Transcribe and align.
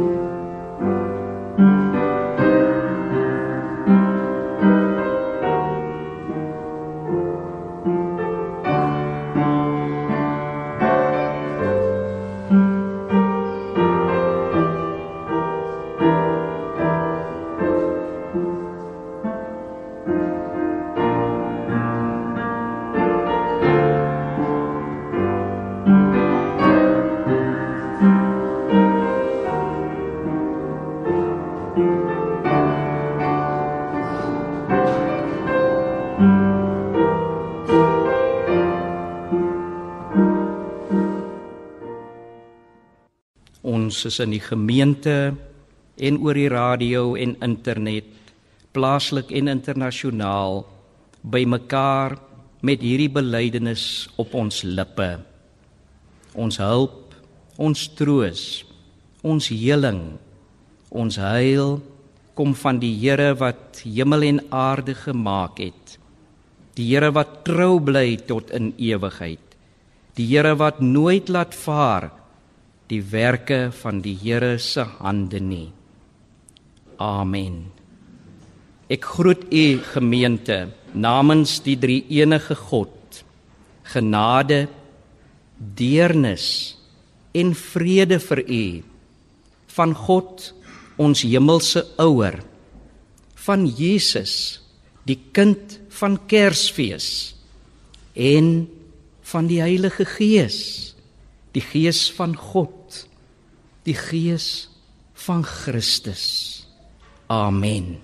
Ons 0.00 0.39
is 44.10 44.18
in 44.22 44.34
die 44.34 44.42
gemeente 44.42 45.32
en 46.00 46.18
oor 46.24 46.34
die 46.34 46.50
radio 46.50 47.14
en 47.14 47.36
internet, 47.44 48.08
plaaslik 48.74 49.30
en 49.36 49.50
internasionaal, 49.52 50.64
bymekaar 51.22 52.16
met 52.66 52.82
hierdie 52.82 53.10
belydenis 53.12 54.08
op 54.20 54.34
ons 54.36 54.62
lippe. 54.66 55.12
Ons 56.34 56.58
hulp, 56.62 57.14
ons 57.60 57.86
troos, 57.98 58.44
ons 59.22 59.50
heling, 59.52 60.02
ons 60.90 61.20
heil 61.20 61.78
kom 62.38 62.54
van 62.56 62.78
die 62.80 62.92
Here 62.96 63.34
wat 63.38 63.82
hemel 63.84 64.24
en 64.30 64.40
aarde 64.54 64.94
gemaak 64.96 65.60
het. 65.60 65.98
Die 66.78 66.88
Here 66.92 67.10
wat 67.12 67.42
trou 67.44 67.76
bly 67.84 68.16
tot 68.26 68.50
in 68.56 68.72
ewigheid. 68.80 69.42
Die 70.16 70.26
Here 70.30 70.54
wat 70.56 70.80
nooit 70.80 71.28
laat 71.28 71.54
vaar 71.54 72.10
die 72.90 73.02
werke 73.06 73.70
van 73.70 74.00
die 74.02 74.16
Here 74.18 74.58
se 74.58 74.82
hande 74.98 75.38
nie. 75.40 75.68
Amen. 76.98 77.70
Ek 78.90 79.06
groet 79.14 79.46
u 79.54 79.78
gemeente 79.92 80.72
namens 80.92 81.60
die 81.62 81.76
drie 81.78 82.02
enige 82.10 82.56
God. 82.58 83.22
Genade, 83.90 84.66
deernis 85.60 86.46
en 87.36 87.52
vrede 87.54 88.18
vir 88.22 88.42
u 88.42 88.64
van 89.76 89.94
God 89.94 90.50
ons 91.00 91.22
hemelse 91.22 91.84
ouer 92.02 92.40
van 93.44 93.66
Jesus 93.68 94.34
die 95.08 95.18
kind 95.36 95.78
van 96.00 96.18
Kersfees 96.30 97.08
en 98.14 98.66
van 99.30 99.48
die 99.50 99.60
Heilige 99.62 100.06
Gees 100.08 100.58
die 101.54 101.62
Gees 101.64 102.08
van 102.16 102.34
God 102.36 102.79
die 103.90 103.98
gees 103.98 104.68
van 105.26 105.42
Christus. 105.46 106.64
Amen. 107.30 107.98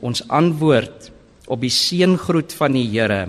Ons 0.00 0.22
antwoord 0.32 1.10
op 1.48 1.62
die 1.62 1.72
seëngroet 1.72 2.54
van 2.56 2.76
die 2.76 2.86
Here 2.90 3.26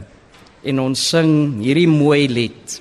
en 0.67 0.81
ons 0.83 1.01
sing 1.11 1.59
hierdie 1.61 1.87
mooi 1.89 2.27
lied. 2.31 2.79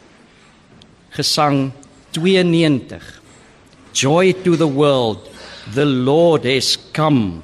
Gesang 1.16 1.70
92. 2.16 3.04
Joy 3.97 4.32
to 4.44 4.56
the 4.56 4.69
world, 4.69 5.28
the 5.75 5.86
Lord 5.86 6.44
has 6.48 6.76
come. 6.97 7.42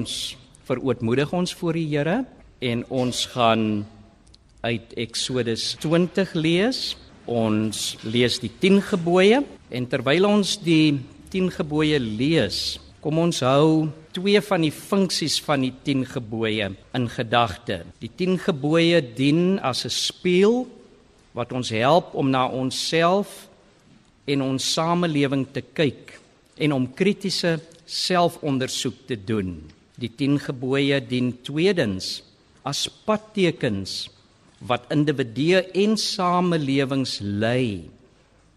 Ons 0.00 0.36
verootmoedig 0.68 1.32
ons 1.36 1.52
voor 1.60 1.76
die 1.76 1.88
Here 1.90 2.22
en 2.64 2.84
ons 2.88 3.24
gaan 3.34 3.84
uit 4.64 4.92
Eksodus 5.00 5.74
20 5.82 6.32
lees. 6.38 6.80
Ons 7.30 7.98
lees 8.02 8.38
die 8.40 8.52
10 8.62 8.80
gebooie 8.88 9.42
en 9.44 9.88
terwyl 9.90 10.28
ons 10.28 10.56
die 10.64 11.00
10 11.30 11.50
gebooie 11.58 11.98
lees, 12.00 12.80
kom 13.04 13.20
ons 13.22 13.42
hou 13.46 13.90
twee 14.16 14.40
van 14.42 14.64
die 14.64 14.72
funksies 14.74 15.36
van 15.44 15.62
die 15.62 15.72
10 15.86 16.06
gebooie 16.16 16.70
in 16.96 17.06
gedagte. 17.12 17.82
Die 18.02 18.10
10 18.10 18.40
gebooie 18.48 19.02
dien 19.04 19.60
as 19.62 19.84
'n 19.84 19.92
spieël 19.92 20.66
wat 21.32 21.52
ons 21.52 21.70
help 21.70 22.14
om 22.14 22.30
na 22.30 22.48
onsself 22.48 23.48
en 24.26 24.42
ons 24.42 24.72
samelewing 24.72 25.46
te 25.52 25.62
kyk 25.62 26.18
en 26.58 26.72
om 26.72 26.94
kritiese 26.94 27.60
selfondersoek 27.86 29.06
te 29.06 29.16
doen. 29.16 29.70
Die 30.00 30.10
10 30.16 30.38
gebooie 30.46 31.00
dien 31.04 31.34
tweedens 31.44 32.22
as 32.64 32.86
padtekens 33.04 34.08
wat 34.64 34.88
individue 34.92 35.60
en 35.76 35.96
samelewings 36.00 37.18
lei 37.20 37.88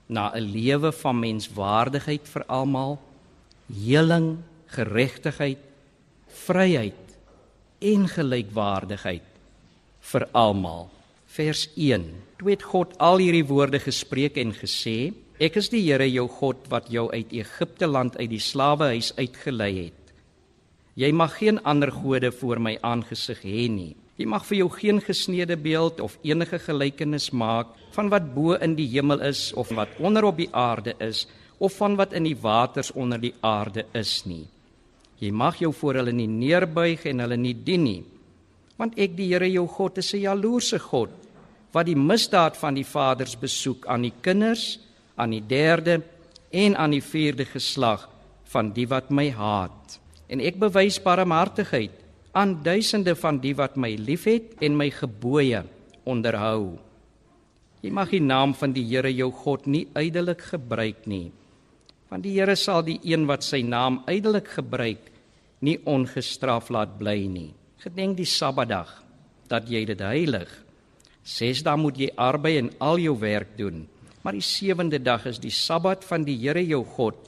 na 0.07 0.31
'n 0.35 0.51
lewe 0.55 0.91
van 0.91 1.19
menswaardigheid 1.19 2.27
vir 2.27 2.43
almal, 2.47 2.99
heling, 3.67 4.43
geregtigheid, 4.67 5.59
vryheid 6.45 7.03
en 7.81 8.07
gelykwaardigheid 8.07 9.27
vir 10.11 10.27
almal. 10.31 10.89
Vers 11.33 11.69
1. 11.75 12.05
Toe 12.37 12.49
het 12.53 12.63
God 12.63 12.93
al 12.97 13.17
hierdie 13.17 13.47
woorde 13.47 13.79
gespreek 13.79 14.37
en 14.37 14.53
gesê: 14.53 15.13
Ek 15.39 15.55
is 15.57 15.69
die 15.73 15.81
Here 15.81 16.07
jou 16.11 16.27
God 16.27 16.67
wat 16.69 16.91
jou 16.93 17.09
uit 17.11 17.33
Egipte 17.33 17.87
land 17.87 18.17
uit 18.17 18.29
die 18.29 18.43
slawehuis 18.43 19.13
uitgelei 19.17 19.73
het. 19.85 20.02
Jy 20.93 21.09
mag 21.11 21.37
geen 21.39 21.57
ander 21.65 21.89
gode 21.91 22.29
voor 22.31 22.59
my 22.61 22.75
aangesig 22.85 23.39
hê 23.41 23.65
nie. 23.65 23.95
Jy 24.13 24.27
mag 24.29 24.43
vir 24.45 24.59
jou 24.59 24.67
geen 24.69 24.99
gesneede 25.01 25.55
beeld 25.57 26.01
of 26.05 26.19
enige 26.21 26.59
gelykenis 26.61 27.31
maak 27.33 27.71
van 27.95 28.11
wat 28.13 28.27
bo 28.35 28.53
in 28.53 28.75
die 28.77 28.85
hemel 28.91 29.23
is 29.25 29.47
of 29.57 29.71
wat 29.73 29.89
onder 29.97 30.27
op 30.29 30.37
die 30.37 30.51
aarde 30.53 30.93
is 31.01 31.25
of 31.57 31.73
van 31.79 31.97
wat 31.97 32.13
in 32.13 32.27
die 32.27 32.37
waters 32.37 32.91
onder 32.93 33.17
die 33.17 33.33
aarde 33.41 33.87
is 33.97 34.21
nie. 34.29 34.45
Jy 35.17 35.31
mag 35.33 35.57
jou 35.57 35.73
voor 35.73 35.97
hulle 36.01 36.13
nie 36.13 36.29
neerbuig 36.29 37.07
en 37.09 37.25
hulle 37.25 37.37
nie 37.41 37.55
dien 37.57 37.83
nie. 37.87 38.03
Want 38.77 38.93
ek 38.99 39.17
die 39.17 39.31
Here 39.31 39.49
jou 39.49 39.65
God 39.67 39.97
is 39.97 40.13
'n 40.13 40.21
jaloerse 40.29 40.79
God 40.79 41.09
wat 41.73 41.85
die 41.85 41.97
misdaad 41.97 42.57
van 42.57 42.75
die 42.75 42.85
vaders 42.85 43.35
besoek 43.35 43.87
aan 43.87 44.01
die 44.01 44.13
kinders, 44.21 44.79
aan 45.15 45.31
die 45.31 45.41
derde 45.41 46.03
en 46.51 46.75
aan 46.75 46.91
die 46.91 47.01
vierde 47.01 47.45
geslag 47.45 48.09
van 48.43 48.71
die 48.73 48.85
wat 48.85 49.09
my 49.09 49.31
haat. 49.31 50.02
En 50.31 50.39
ek 50.39 50.59
bewys 50.61 50.99
barmhartigheid 51.03 51.99
aan 52.33 52.55
duisende 52.65 53.13
van 53.19 53.37
die 53.43 53.53
wat 53.57 53.75
my 53.77 53.93
liefhet 53.99 54.55
en 54.63 54.77
my 54.77 54.89
gebooie 54.93 55.61
onderhou. 56.09 56.79
Jy 57.83 57.91
mag 57.93 58.13
die 58.13 58.23
naam 58.23 58.55
van 58.57 58.73
die 58.73 58.85
Here 58.87 59.11
jou 59.11 59.29
God 59.43 59.67
nie 59.67 59.85
ydelik 59.99 60.41
gebruik 60.53 61.03
nie. 61.05 61.31
Want 62.09 62.25
die 62.25 62.33
Here 62.37 62.55
sal 62.55 62.81
die 62.87 62.99
een 63.03 63.27
wat 63.29 63.43
sy 63.45 63.61
naam 63.61 64.01
ydelik 64.09 64.47
gebruik 64.55 65.11
nie 65.63 65.77
ongestraf 65.85 66.71
laat 66.73 66.97
bly 66.97 67.27
nie. 67.27 67.51
Gedenk 67.83 68.17
die 68.17 68.29
Sabbatdag 68.29 69.01
dat 69.51 69.67
jy 69.69 69.83
dit 69.85 69.99
heilig. 70.01 70.49
Ses 71.23 71.61
dae 71.63 71.77
moet 71.77 71.99
jy 71.99 72.09
arbei 72.17 72.57
en 72.59 72.71
al 72.83 72.97
jou 73.03 73.13
werk 73.19 73.53
doen, 73.59 73.83
maar 74.23 74.35
die 74.35 74.43
sewende 74.43 74.99
dag 74.99 75.27
is 75.29 75.37
die 75.39 75.53
Sabbat 75.53 76.03
van 76.07 76.25
die 76.25 76.39
Here 76.39 76.63
jou 76.63 76.81
God. 76.95 77.19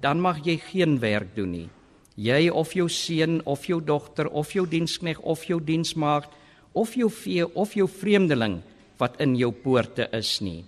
Dan 0.00 0.22
mag 0.22 0.40
jy 0.46 0.56
geen 0.62 1.00
werk 1.02 1.34
doen 1.36 1.52
nie 1.52 1.68
jy 2.14 2.50
of 2.50 2.74
jou 2.74 2.88
seun 2.88 3.40
of 3.44 3.66
jou 3.66 3.80
dogter 3.80 4.28
of 4.28 4.52
jou 4.54 4.66
dienskneg 4.66 5.18
of 5.20 5.44
jou 5.48 5.58
diensmaagd 5.60 6.30
of 6.72 6.94
jou 6.94 7.10
vee 7.10 7.46
of 7.54 7.74
jou 7.74 7.88
vreemdeling 7.88 8.60
wat 8.98 9.18
in 9.22 9.34
jou 9.38 9.50
poorte 9.52 10.06
is 10.14 10.38
nie. 10.42 10.62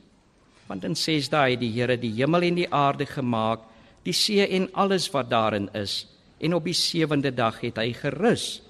Want 0.66 0.84
in 0.84 0.96
6 0.98 1.30
dae 1.30 1.54
het 1.54 1.62
die 1.62 1.70
Here 1.74 1.96
die 1.96 2.12
hemel 2.16 2.48
en 2.48 2.58
die 2.58 2.70
aarde 2.70 3.06
gemaak, 3.06 3.62
die 4.02 4.14
see 4.14 4.42
en 4.42 4.68
alles 4.74 5.06
wat 5.14 5.30
daarin 5.30 5.68
is, 5.74 6.06
en 6.42 6.54
op 6.54 6.66
die 6.66 6.74
7de 6.74 7.30
dag 7.34 7.60
het 7.62 7.78
hy 7.78 7.92
gerus. 7.94 8.62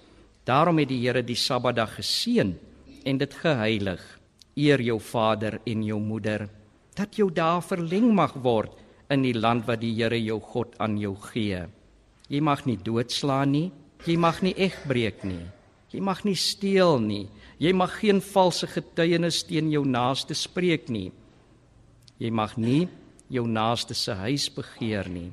Daarom 0.47 0.79
het 0.79 0.91
die 0.93 1.01
Here 1.01 1.25
die 1.25 1.37
Sabbatdag 1.37 1.97
geseën 1.97 2.53
en 3.05 3.19
dit 3.19 3.35
geheilig. 3.35 4.03
Eer 4.57 4.81
jou 4.81 5.01
vader 5.01 5.59
en 5.65 5.83
jou 5.85 5.99
moeder, 6.01 6.47
dat 6.97 7.17
jou 7.17 7.31
dae 7.33 7.61
verleng 7.65 8.13
mag 8.15 8.37
word 8.45 8.73
in 9.13 9.25
die 9.25 9.37
land 9.37 9.67
wat 9.69 9.81
die 9.81 9.95
Here 9.97 10.21
jou 10.21 10.39
God 10.41 10.77
aan 10.81 10.97
jou 11.01 11.17
gee. 11.33 11.65
Jy 12.29 12.41
mag 12.43 12.65
nie 12.67 12.79
doodslaan 12.79 13.53
nie. 13.55 13.69
Jy 14.07 14.17
mag 14.19 14.43
nie 14.43 14.55
egbreek 14.59 15.23
nie. 15.27 15.45
Jy 15.95 16.03
mag 16.03 16.25
nie 16.27 16.37
steel 16.37 16.99
nie. 17.01 17.27
Jy 17.63 17.73
mag 17.73 17.95
geen 18.01 18.21
valse 18.21 18.67
getuienis 18.69 19.45
teen 19.47 19.71
jou 19.73 19.85
naaste 19.87 20.35
spreek 20.35 20.91
nie. 20.93 21.13
Jy 22.19 22.31
mag 22.35 22.57
nie 22.59 22.87
jou 23.33 23.47
naaste 23.47 23.95
se 23.95 24.15
huis 24.19 24.49
begeer 24.53 25.09
nie. 25.11 25.31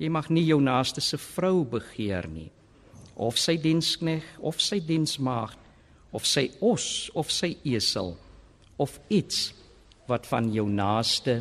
Jy 0.00 0.10
mag 0.10 0.30
nie 0.32 0.44
jou 0.48 0.58
naaste 0.60 1.02
se 1.04 1.20
vrou 1.20 1.64
begeer 1.68 2.26
nie. 2.28 2.50
Of 3.14 3.38
sy 3.38 3.56
dienskneg 3.60 4.24
of 4.42 4.58
sy 4.62 4.80
diensmaagd 4.82 5.60
of 6.14 6.26
sy 6.26 6.48
os 6.62 7.10
of 7.14 7.30
sy 7.34 7.54
esel 7.66 8.14
of 8.78 8.96
iets 9.10 9.52
wat 10.10 10.26
van 10.30 10.50
jou 10.52 10.66
naaste 10.70 11.40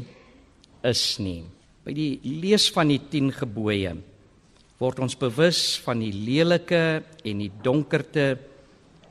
is 0.85 1.03
nie. 1.19 1.43
By 1.83 1.95
die 1.95 2.19
lees 2.23 2.69
van 2.73 2.91
die 2.91 3.01
10 3.01 3.31
gebooie 3.41 3.95
word 4.83 4.99
ons 4.99 5.15
bewus 5.15 5.77
van 5.85 6.01
die 6.03 6.11
lelike 6.11 7.03
en 7.23 7.43
die 7.43 7.51
donkerte 7.63 8.33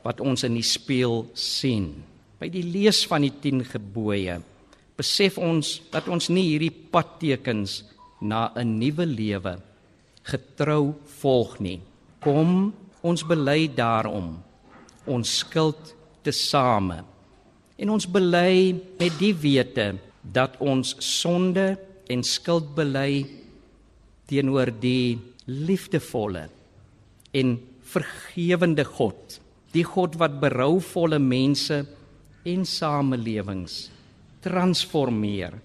wat 0.03 0.19
ons 0.21 0.43
in 0.45 0.53
die 0.59 0.65
spieël 0.65 1.23
sien. 1.33 1.95
By 2.37 2.51
die 2.53 2.65
lees 2.67 3.01
van 3.09 3.25
die 3.25 3.33
10 3.33 3.63
gebooie 3.71 4.37
besef 4.93 5.39
ons 5.41 5.79
dat 5.89 6.05
ons 6.11 6.29
nie 6.29 6.51
hierdie 6.51 6.73
padtekens 6.93 7.81
na 8.21 8.51
'n 8.53 8.77
nuwe 8.77 9.05
lewe 9.09 9.57
getrou 10.23 10.93
volg 11.19 11.59
nie. 11.59 11.81
Kom 12.21 12.73
ons 13.01 13.23
bely 13.23 13.67
daarom 13.67 14.37
ons 15.05 15.37
skuld 15.39 15.95
te 16.23 16.31
same. 16.31 17.03
En 17.77 17.89
ons 17.89 18.05
bely 18.05 18.75
met 18.99 19.13
die 19.19 19.33
wete 19.33 19.97
dat 20.21 20.55
ons 20.59 20.95
sonde 20.99 21.77
en 22.07 22.23
skuld 22.23 22.75
bely 22.75 23.25
teenoor 24.27 24.71
die 24.71 25.32
liefdevolle 25.45 26.47
en 27.33 27.57
vergewende 27.93 28.85
God, 28.87 29.39
die 29.73 29.83
God 29.83 30.17
wat 30.21 30.39
berouvolle 30.41 31.19
mense 31.19 31.83
en 32.47 32.65
samelewings 32.67 33.87
transformeer 34.43 35.55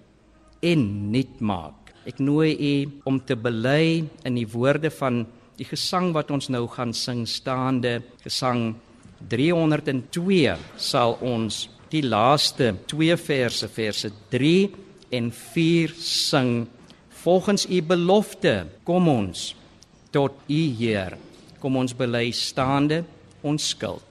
en 0.63 0.85
nuut 1.11 1.39
maak. 1.43 1.91
Ek 2.07 2.21
nooi 2.23 2.53
u 2.55 2.75
om 3.09 3.19
te 3.19 3.35
bely 3.35 4.05
in 4.25 4.37
die 4.39 4.47
woorde 4.49 4.91
van 4.93 5.25
die 5.59 5.67
gesang 5.67 6.13
wat 6.15 6.31
ons 6.31 6.47
nou 6.51 6.63
gaan 6.71 6.93
sing 6.95 7.25
staande, 7.27 7.99
gesang 8.23 8.73
302 9.27 10.55
sal 10.79 11.17
ons 11.25 11.67
die 11.91 12.05
laaste 12.05 12.71
twee 12.87 13.15
verse 13.19 13.67
verse 13.67 14.11
3 14.31 14.53
en 15.17 15.31
4 15.35 15.95
sing 15.99 16.53
volgens 17.23 17.65
u 17.67 17.81
belofte 17.83 18.53
kom 18.87 19.09
ons 19.11 19.49
tot 20.11 20.35
U 20.49 20.61
Heer. 20.79 21.17
Kom 21.59 21.75
ons 21.79 21.95
bely 21.95 22.29
staande 22.35 23.03
ons 23.43 23.71
skuld. 23.73 24.05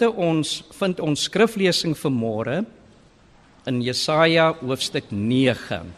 Gemeente, 0.00 0.16
ons 0.16 0.50
vind 0.78 1.00
ons 1.04 1.22
skriflesing 1.28 1.92
vir 1.92 2.10
môre 2.10 2.54
in 3.68 3.80
Jesaja 3.84 4.46
hoofstuk 4.62 5.10
9. 5.12 5.90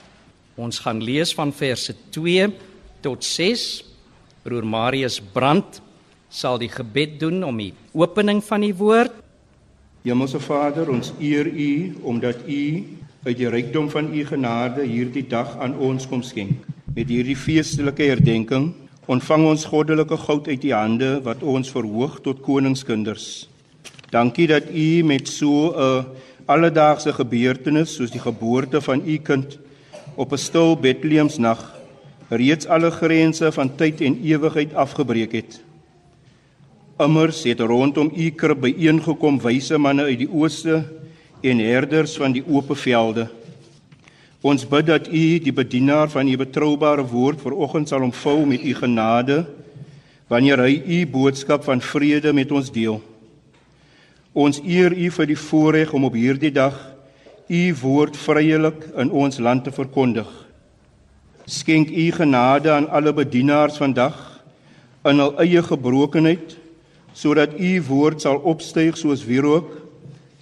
Ons 0.58 0.80
gaan 0.82 0.98
lees 0.98 1.30
van 1.38 1.52
verse 1.54 1.94
2 2.10 2.48
tot 3.04 3.22
6. 3.22 3.84
Broer 4.42 4.66
Marius 4.66 5.20
Brandt 5.20 5.78
sal 6.26 6.58
die 6.58 6.70
gebed 6.72 7.20
doen 7.20 7.44
om 7.46 7.60
die 7.62 7.70
opening 7.94 8.42
van 8.42 8.66
die 8.66 8.74
woord. 8.74 9.14
Hemelse 10.02 10.42
Vader, 10.42 10.90
ons 10.90 11.12
eer 11.20 11.46
U 11.46 11.94
omdat 12.02 12.42
U 12.42 12.62
uit 13.22 13.38
die 13.38 13.54
rykdom 13.54 13.86
van 13.86 14.10
U 14.10 14.26
genade 14.26 14.82
hierdie 14.82 15.28
dag 15.30 15.54
aan 15.62 15.78
ons 15.78 16.10
kom 16.10 16.26
skenk. 16.26 16.58
Met 16.90 17.06
hierdie 17.06 17.38
feestelike 17.38 18.10
herdenking 18.10 18.72
ontvang 19.06 19.46
ons 19.46 19.70
goddelike 19.70 20.18
goud 20.26 20.50
uit 20.50 20.66
U 20.66 20.74
hande 20.74 21.14
wat 21.22 21.46
ons 21.46 21.70
verhoog 21.70 22.18
tot 22.26 22.42
koningskinders. 22.42 23.51
Dankie 24.12 24.44
dat 24.46 24.68
U 24.68 25.02
met 25.08 25.28
so 25.28 25.72
'n 25.72 26.04
alledaagse 26.44 27.12
gebeurtenis 27.12 27.94
soos 27.94 28.10
die 28.10 28.20
geboorte 28.20 28.80
van 28.80 29.02
U 29.08 29.16
kind 29.16 29.58
op 30.14 30.32
'n 30.32 30.36
stil 30.36 30.76
Bethlehemsnag 30.76 31.74
reeds 32.28 32.66
alle 32.66 32.90
grense 32.90 33.52
van 33.52 33.74
tyd 33.76 34.00
en 34.00 34.20
ewigheid 34.22 34.74
afgebreek 34.74 35.32
het. 35.32 35.62
Immers 36.98 37.42
het 37.42 37.60
rondom 37.60 38.12
U 38.16 38.30
krib 38.30 38.60
byeengekom 38.60 39.40
wyse 39.40 39.78
manne 39.78 40.02
uit 40.02 40.18
die 40.18 40.32
ooste 40.32 40.84
en 41.40 41.58
herders 41.58 42.16
van 42.16 42.32
die 42.32 42.44
oop 42.46 42.76
velde. 42.76 43.28
Ons 44.40 44.68
bid 44.68 44.86
dat 44.86 45.08
U 45.08 45.38
die 45.38 45.52
bedienaar 45.52 46.10
van 46.10 46.28
U 46.28 46.36
betroubare 46.36 47.06
woord 47.06 47.40
vanoggend 47.40 47.88
sal 47.88 48.02
omvou 48.02 48.46
met 48.46 48.64
U 48.64 48.74
genade 48.74 49.46
wanneer 50.28 50.58
hy 50.58 50.82
U 50.86 51.06
boodskap 51.06 51.64
van 51.64 51.80
vrede 51.80 52.32
met 52.32 52.52
ons 52.52 52.72
deel. 52.72 53.00
Ons 54.32 54.62
eer 54.64 54.94
U 54.96 55.10
vir 55.12 55.28
die 55.28 55.36
voorreg 55.36 55.90
om 55.92 56.06
op 56.08 56.14
hierdie 56.16 56.52
dag 56.52 56.76
U 57.52 57.62
woord 57.82 58.16
vryelik 58.16 58.86
in 58.96 59.10
ons 59.12 59.36
land 59.36 59.66
te 59.66 59.72
verkondig. 59.74 60.28
Skenk 61.44 61.90
U 61.92 62.06
genade 62.16 62.70
aan 62.72 62.88
alle 62.88 63.12
bedienaars 63.12 63.76
vandag 63.76 64.16
in 65.04 65.20
hul 65.20 65.34
eie 65.42 65.60
gebrokenheid 65.66 66.56
sodat 67.12 67.58
U 67.60 67.74
woord 67.90 68.24
sal 68.24 68.40
opstyg 68.48 68.96
soos 68.96 69.26
wierook 69.28 69.68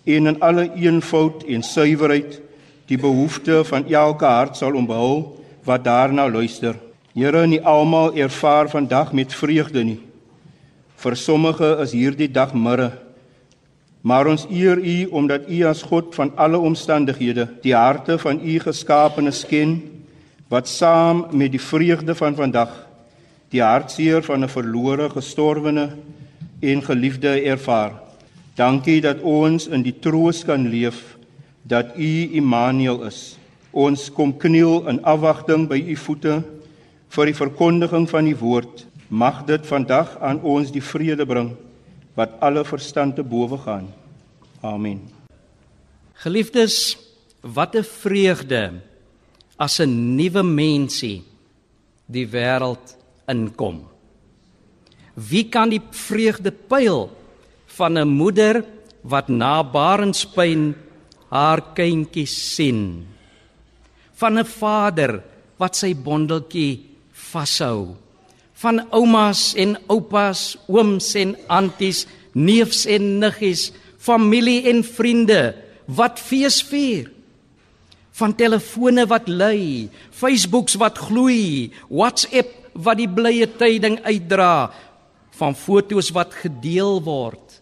en 0.07 0.31
in 0.31 0.39
alle 0.39 0.69
eenvoud 0.79 1.43
en 1.51 1.67
suiwerheid 1.67 2.39
die 2.87 2.99
behoefte 2.99 3.65
van 3.67 3.91
elke 3.91 4.27
hart 4.27 4.55
sal 4.57 4.79
ombehou 4.79 5.35
wat 5.67 5.83
daarna 5.83 6.31
luister. 6.31 6.79
Here, 7.11 7.43
nie 7.47 7.59
almal 7.67 8.15
ervaar 8.15 8.71
vandag 8.71 9.11
met 9.13 9.35
vreugde 9.35 9.83
nie. 9.83 10.01
Vir 10.95 11.17
sommige 11.19 11.75
is 11.83 11.91
hierdie 11.91 12.31
dag 12.31 12.55
mirre 12.55 12.93
Maar 14.01 14.27
ons 14.27 14.47
eer 14.49 14.79
U 14.81 15.07
omdat 15.21 15.49
U 15.49 15.63
as 15.69 15.83
God 15.83 16.15
van 16.17 16.33
alle 16.37 16.59
omstandighede 16.59 17.49
die 17.63 17.75
harte 17.77 18.17
van 18.19 18.41
U 18.41 18.59
geskaapenes 18.59 19.45
ken 19.49 19.81
wat 20.49 20.69
saam 20.69 21.27
met 21.37 21.53
die 21.53 21.61
vreugde 21.61 22.15
van 22.15 22.35
vandag 22.35 22.73
die 23.51 23.63
hartseer 23.63 24.23
van 24.23 24.45
'n 24.45 24.49
verlore 24.49 25.11
gestorwene 25.11 25.91
en 26.61 26.83
geliefde 26.83 27.43
ervaar. 27.43 27.93
Dankie 28.55 29.01
dat 29.01 29.21
ons 29.21 29.67
in 29.67 29.83
die 29.83 29.99
troos 29.99 30.45
kan 30.45 30.69
leef 30.69 31.17
dat 31.63 31.97
U 31.97 32.29
Immanuel 32.33 33.05
is. 33.05 33.39
Ons 33.71 34.13
kom 34.13 34.37
kniel 34.37 34.89
in 34.89 35.05
afwagting 35.05 35.69
by 35.69 35.85
U 35.89 35.97
voete 35.97 36.43
vir 37.09 37.25
die 37.27 37.35
verkondiging 37.35 38.09
van 38.09 38.25
die 38.25 38.37
woord. 38.37 38.87
Mag 39.09 39.45
dit 39.45 39.67
vandag 39.67 40.19
aan 40.21 40.41
ons 40.43 40.71
die 40.73 40.83
vrede 40.83 41.27
bring 41.27 41.57
wat 42.15 42.37
alle 42.41 42.65
verstand 42.65 43.17
te 43.17 43.23
bowe 43.23 43.59
gaan. 43.59 43.89
Amen. 44.61 45.09
Geliefdes, 46.21 46.99
wat 47.41 47.75
'n 47.75 47.85
vreugde 47.85 48.81
as 49.57 49.81
'n 49.81 50.17
nuwe 50.17 50.43
mensie 50.43 51.25
die 52.07 52.27
wêreld 52.27 52.97
inkom. 53.29 53.89
Wie 55.15 55.49
kan 55.49 55.71
die 55.71 55.83
vreugde 55.91 56.53
pyl 56.53 57.11
van 57.67 57.99
'n 57.99 58.09
moeder 58.09 58.65
wat 59.03 59.29
na 59.29 59.63
barenspyn 59.63 60.75
haar 61.31 61.61
kindjie 61.75 62.27
sien? 62.27 63.07
Van 64.13 64.39
'n 64.39 64.45
vader 64.45 65.23
wat 65.57 65.77
sy 65.77 65.95
bondeltjie 65.95 66.87
vashou? 67.13 67.97
Van 68.61 68.83
oumas 68.93 69.55
en 69.57 69.77
oupas, 69.89 70.59
ooms 70.69 71.15
en 71.17 71.33
anties, 71.49 72.05
neefs 72.37 72.85
en 72.85 73.17
niggies, 73.23 73.71
familie 73.97 74.69
en 74.69 74.83
vriende 74.85 75.55
wat 75.89 76.21
fees 76.21 76.61
vier. 76.69 77.09
Van 78.21 78.35
telefone 78.37 79.07
wat 79.09 79.31
lui, 79.33 79.89
Facebooks 80.13 80.77
wat 80.81 81.01
gloei, 81.09 81.71
WhatsApp 81.89 82.53
wat 82.77 83.01
die 83.01 83.09
blye 83.09 83.49
tyding 83.61 83.97
uitdra, 84.05 84.69
van 85.41 85.57
fotos 85.57 86.11
wat 86.13 86.37
gedeel 86.43 87.01
word, 87.07 87.61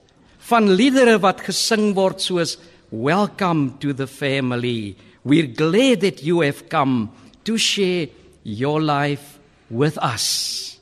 van 0.51 0.67
liedere 0.73 1.19
wat 1.23 1.45
gesing 1.47 1.93
word 1.95 2.25
soos 2.25 2.57
Welcome 2.91 3.77
to 3.81 3.93
the 3.93 4.07
family. 4.07 4.97
We're 5.23 5.47
glad 5.47 6.01
that 6.01 6.23
you 6.23 6.41
have 6.41 6.71
come 6.71 7.11
to 7.45 7.59
share 7.59 8.09
your 8.43 8.81
life 8.81 9.39
with 9.69 9.99
us. 9.99 10.78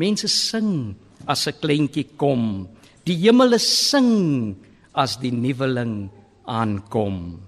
Mense 0.00 0.28
sing 0.32 0.96
as 1.28 1.44
'n 1.46 1.60
kleintjie 1.60 2.16
kom. 2.16 2.68
Die 3.04 3.18
hemele 3.24 3.58
sing 3.58 4.56
as 4.94 5.20
die 5.20 5.32
nuweling 5.32 6.08
aankom. 6.48 7.40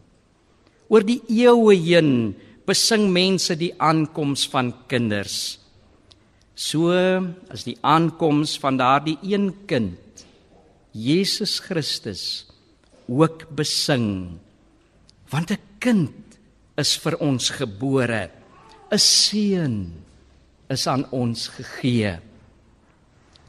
Oor 0.92 1.02
die 1.02 1.22
eeue 1.28 1.74
heen 1.76 2.34
besing 2.68 3.08
mense 3.12 3.56
die 3.56 3.72
aankoms 3.80 4.44
van 4.52 4.72
kinders. 4.88 5.58
So 6.54 6.92
as 7.48 7.64
die 7.64 7.78
aankoms 7.80 8.58
van 8.60 8.76
daardie 8.76 9.18
een 9.24 9.66
kind, 9.66 9.98
Jesus 10.92 11.58
Christus, 11.64 12.44
ook 13.08 13.48
besing. 13.56 14.38
Want 15.32 15.50
'n 15.50 15.62
kind 15.80 16.12
is 16.76 16.96
vir 16.96 17.16
ons 17.18 17.50
gebore, 17.50 18.30
'n 18.92 18.98
seun 18.98 20.04
is 20.68 20.86
aan 20.86 21.04
ons 21.10 21.48
gegee 21.48 22.20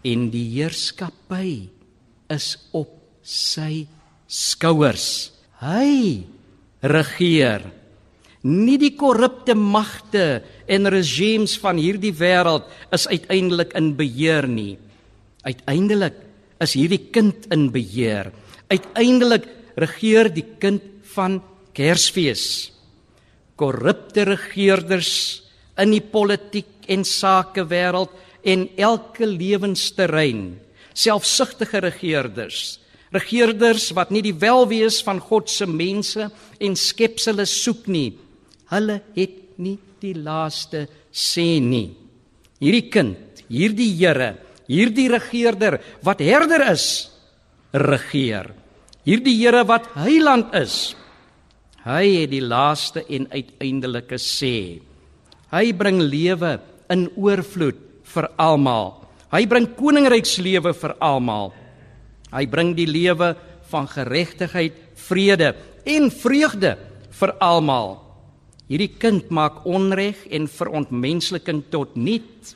en 0.03 0.27
die 0.33 0.45
heerskappy 0.57 1.69
is 2.33 2.47
op 2.75 2.91
sy 3.23 3.85
skouers. 4.27 5.31
Hy 5.63 6.23
regeer. 6.83 7.63
Nie 8.43 8.75
die 8.81 8.91
korrupte 8.99 9.55
magte 9.55 10.43
en 10.67 10.89
regimes 10.91 11.55
van 11.61 11.79
hierdie 11.79 12.11
wêreld 12.19 12.67
is 12.95 13.07
uiteindelik 13.07 13.71
in 13.79 13.93
beheer 13.95 14.47
nie. 14.51 14.75
Uiteindelik 15.47 16.17
is 16.63 16.75
hierdie 16.75 17.05
kind 17.15 17.47
in 17.55 17.69
beheer. 17.71 18.33
Uiteindelik 18.67 19.47
regeer 19.79 20.29
die 20.33 20.45
kind 20.59 20.83
van 21.13 21.39
Kersfees. 21.73 22.73
Korrupte 23.55 24.27
regerders 24.27 25.13
in 25.79 25.93
die 25.95 26.03
politiek 26.03 26.87
en 26.91 27.05
sakewêreld 27.07 28.11
en 28.43 28.67
elke 28.77 29.27
lewensterrein, 29.27 30.59
selfsugtige 30.93 31.81
regerders, 31.83 32.79
regerders 33.13 33.91
wat 33.95 34.11
nie 34.11 34.23
die 34.25 34.35
welwees 34.35 34.99
van 35.05 35.21
God 35.21 35.49
se 35.51 35.67
mense 35.69 36.27
en 36.59 36.77
skepsels 36.79 37.53
soek 37.63 37.87
nie. 37.87 38.11
Hulle 38.73 38.99
het 39.15 39.59
nie 39.61 39.77
die 40.01 40.15
laaste 40.17 40.87
sê 41.13 41.61
nie. 41.63 41.93
Hierdie 42.63 42.89
kind, 42.91 43.43
hierdie 43.51 43.91
Here, 43.97 44.33
hierdie 44.67 45.09
regerder 45.11 45.79
wat 46.03 46.23
herder 46.23 46.65
is, 46.71 46.87
regeer. 47.73 48.51
Hierdie 49.03 49.35
Here 49.41 49.63
wat 49.67 49.89
heiland 49.99 50.53
is, 50.57 50.95
hy 51.83 52.23
het 52.23 52.31
die 52.31 52.43
laaste 52.43 53.03
en 53.11 53.27
uiteindelike 53.31 54.19
sê. 54.21 54.79
Hy 55.53 55.65
bring 55.77 55.99
lewe 56.01 56.55
in 56.93 57.09
oorvloed 57.19 57.82
vir 58.03 58.29
almal. 58.37 59.03
Hy 59.33 59.45
bring 59.49 59.67
koninkrykslewe 59.77 60.73
vir 60.77 60.95
almal. 61.01 61.53
Hy 62.33 62.45
bring 62.49 62.73
die 62.77 62.89
lewe 62.89 63.33
van 63.71 63.87
geregtigheid, 63.89 64.73
vrede 64.95 65.53
en 65.85 66.09
vreugde 66.13 66.75
vir 67.19 67.33
almal. 67.41 67.97
Hierdie 68.69 68.93
kind 68.99 69.29
maak 69.33 69.65
onreg 69.69 70.23
en 70.31 70.47
verontmensliking 70.47 71.63
tot 71.73 71.97
niet. 71.99 72.53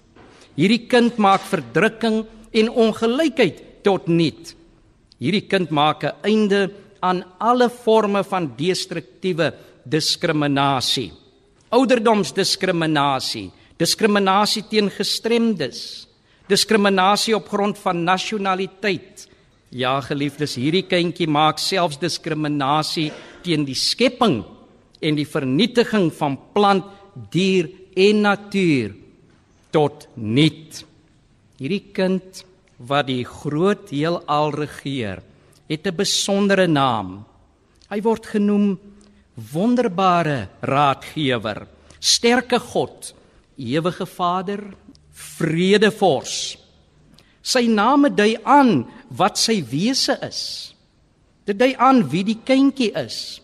Hierdie 0.58 0.86
kind 0.90 1.20
maak 1.22 1.44
verdrukking 1.46 2.24
en 2.58 2.70
ongelykheid 2.70 3.84
tot 3.86 4.08
niet. 4.08 4.56
Hierdie 5.22 5.46
kind 5.50 5.70
maak 5.70 6.04
'n 6.04 6.16
einde 6.24 6.72
aan 7.02 7.24
alle 7.40 7.70
forme 7.70 8.24
van 8.24 8.54
destruktiewe 8.58 9.54
diskriminasie. 9.86 11.12
Ouderdomsdiskriminasie, 11.70 13.52
diskriminasie 13.78 14.64
teen 14.70 14.90
gestremdes, 14.90 16.08
diskriminasie 16.48 17.36
op 17.36 17.50
grond 17.50 17.78
van 17.78 18.04
nasionaliteit, 18.04 19.28
Ja, 19.76 19.98
geliefdes, 20.00 20.54
hierdie 20.56 20.86
kindjie 20.88 21.28
maak 21.28 21.60
selfs 21.60 22.00
diskriminasie 22.00 23.10
teen 23.44 23.66
die 23.68 23.76
skepping 23.76 24.40
en 25.04 25.18
die 25.20 25.28
vernietiging 25.28 26.08
van 26.16 26.38
plant, 26.56 26.86
dier 27.34 27.68
en 27.98 28.22
natuur 28.24 28.94
tot 29.76 30.06
niet. 30.16 30.86
Hierdie 31.60 31.84
kind 31.92 32.46
wat 32.78 33.10
die 33.10 33.26
groot 33.28 33.90
heelal 33.92 34.54
regeer, 34.56 35.20
het 35.68 35.88
'n 35.88 35.96
besondere 35.96 36.68
naam. 36.68 37.26
Hy 37.90 38.00
word 38.02 38.26
genoem 38.26 38.80
wonderbare 39.36 40.48
raadgewer, 40.62 41.68
sterke 42.00 42.60
God, 42.60 43.14
ewige 43.58 44.06
Vader, 44.06 44.62
vredevors. 45.12 46.58
Sy 47.42 47.66
name 47.72 48.12
dui 48.14 48.36
aan 48.44 48.86
wat 49.18 49.40
sy 49.40 49.62
wese 49.72 50.18
is. 50.26 50.42
Dit 51.48 51.60
dui 51.60 51.74
aan 51.80 52.04
wie 52.12 52.26
die 52.28 52.40
kindjie 52.44 52.92
is. 53.00 53.42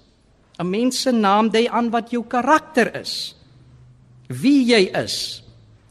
'n 0.60 0.70
Mens 0.70 1.02
se 1.02 1.12
naam 1.12 1.50
dui 1.50 1.68
aan 1.68 1.90
wat 1.90 2.12
jou 2.12 2.24
karakter 2.24 2.94
is. 2.96 3.36
Wie 4.28 4.66
jy 4.66 4.92
is. 4.94 5.42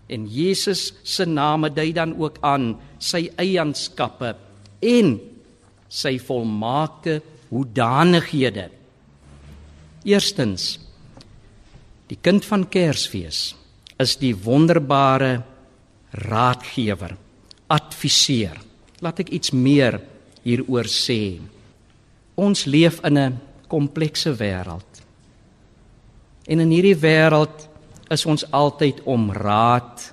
En 0.08 0.26
Jesus 0.26 0.92
se 1.02 1.24
name 1.24 1.70
dui 1.70 1.92
dan 1.92 2.14
ook 2.18 2.38
aan 2.40 2.76
sy 2.98 3.30
eienskappe 3.36 4.36
en 4.80 5.18
sy 5.88 6.18
volmaakte 6.18 7.22
hoedanighede. 7.50 8.70
Eerstens 10.04 10.78
die 12.08 12.18
kind 12.20 12.44
van 12.44 12.68
Kersfees 12.68 13.54
is 14.02 14.16
die 14.20 14.34
wonderbare 14.34 15.42
raadgewer, 16.28 17.14
adviseur. 17.72 18.58
Laat 19.02 19.22
ek 19.24 19.32
iets 19.34 19.52
meer 19.54 20.00
hieroor 20.44 20.88
sê. 20.90 21.40
Ons 22.36 22.66
leef 22.66 23.00
in 23.04 23.18
'n 23.18 23.40
komplekse 23.68 24.32
wêreld. 24.36 24.90
En 26.46 26.60
in 26.60 26.70
hierdie 26.70 26.98
wêreld 26.98 27.68
is 28.10 28.26
ons 28.26 28.44
altyd 28.50 29.00
om 29.04 29.30
raad 29.32 30.12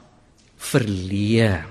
verleë. 0.58 1.66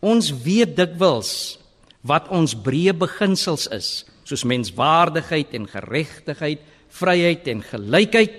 Ons 0.00 0.30
weet 0.44 0.76
dikwels 0.76 1.58
wat 2.06 2.28
ons 2.28 2.54
breë 2.54 2.94
beginsels 2.94 3.66
is, 3.74 4.04
soos 4.24 4.44
menswaardigheid 4.44 5.54
en 5.54 5.66
geregtigheid, 5.66 6.60
vryheid 6.88 7.48
en 7.48 7.62
gelykheid, 7.62 8.34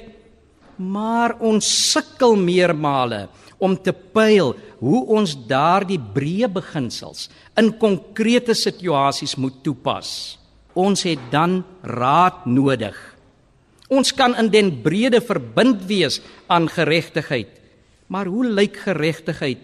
maar 0.78 1.36
ons 1.42 1.66
sukkel 1.92 2.36
meermale 2.38 3.28
om 3.58 3.74
te 3.78 3.92
pyl 3.92 4.54
hoe 4.80 5.02
ons 5.18 5.34
daardie 5.50 6.00
breë 6.00 6.50
beginsels 6.54 7.28
in 7.58 7.74
konkrete 7.82 8.54
situasies 8.58 9.36
moet 9.42 9.64
toepas. 9.66 10.38
Ons 10.78 11.08
het 11.10 11.22
dan 11.34 11.64
raad 11.82 12.46
nodig. 12.46 12.96
Ons 13.90 14.12
kan 14.14 14.36
in 14.38 14.52
den 14.54 14.70
brede 14.84 15.22
verbind 15.24 15.86
wees 15.90 16.20
aan 16.52 16.68
geregtigheid. 16.70 17.50
Maar 18.08 18.30
hoe 18.30 18.46
lyk 18.46 18.78
geregtigheid 18.86 19.64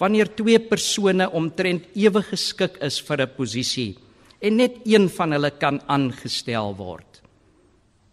wanneer 0.00 0.30
twee 0.32 0.60
persone 0.62 1.26
omtrent 1.36 1.90
ewe 1.98 2.22
geskik 2.24 2.78
is 2.80 3.00
vir 3.04 3.20
'n 3.20 3.34
posisie 3.36 3.98
en 4.40 4.56
net 4.56 4.78
een 4.86 5.08
van 5.08 5.32
hulle 5.32 5.50
kan 5.50 5.80
aangestel 5.86 6.76
word? 6.76 7.20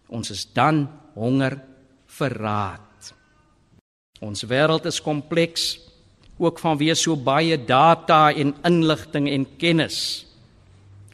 Ons 0.08 0.30
is 0.30 0.44
dan 0.52 0.88
honger 1.14 1.60
vir 2.18 2.34
raad. 2.42 3.12
Ons 4.24 4.42
wêreld 4.50 4.88
is 4.90 4.98
kompleks 5.02 5.76
ook 6.38 6.58
vanweë 6.62 6.96
so 6.98 7.16
baie 7.18 7.58
data 7.58 8.28
en 8.30 8.54
inligting 8.66 9.28
en 9.30 9.46
kennis. 9.58 10.26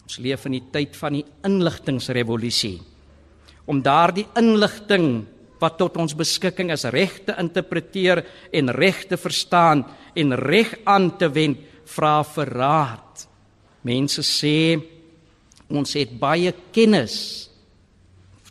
Ons 0.05 0.19
leef 0.21 0.45
in 0.49 0.59
die 0.59 0.65
tyd 0.73 0.97
van 0.97 1.17
die 1.17 1.25
inligtingsrevolusie. 1.45 2.79
Om 3.69 3.81
daardie 3.85 4.27
inligting 4.37 5.25
wat 5.61 5.79
tot 5.81 5.97
ons 6.01 6.17
beskikking 6.17 6.73
is 6.75 6.85
reg 6.93 7.23
te 7.25 7.37
interpreteer 7.41 8.21
en 8.53 8.73
reg 8.77 9.05
te 9.09 9.17
verstaan 9.21 9.85
en 10.15 10.37
reg 10.37 10.75
aan 10.85 11.09
te 11.17 11.31
wend, 11.33 11.61
vra 11.89 12.19
vir 12.25 12.53
raad. 12.57 13.25
Mense 13.85 14.25
sê 14.25 14.77
ons 15.69 15.97
het 15.97 16.13
baie 16.21 16.53
kennis 16.73 17.17